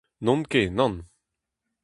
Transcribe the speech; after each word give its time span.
N'on 0.23 0.39
ket, 0.51 0.67
nann. 0.77 0.95